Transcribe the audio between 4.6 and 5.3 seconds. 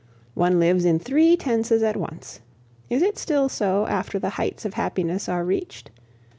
of happiness